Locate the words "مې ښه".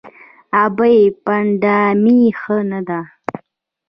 2.01-2.57